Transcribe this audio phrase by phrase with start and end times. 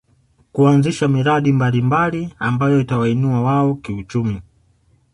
[0.51, 4.41] Kuanzisha miradi mbalimbali ambayo itawainua wao kiuchumi